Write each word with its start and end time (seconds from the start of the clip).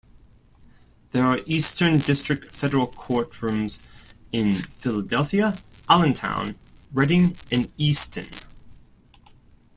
There 1.11 1.23
are 1.27 1.41
Eastern 1.45 1.99
District 1.99 2.49
federal 2.51 2.87
courtrooms 2.87 3.83
in 4.31 4.55
Philadelphia, 4.55 5.59
Allentown, 5.87 6.55
Reading, 6.91 7.37
and 7.51 7.71
Easton. 7.77 8.27